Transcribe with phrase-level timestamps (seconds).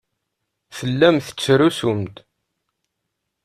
[0.77, 2.15] Tellam tettrusum-d.